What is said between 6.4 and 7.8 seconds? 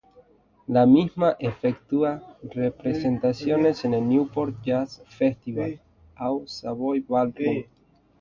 "Savoy Ballroom.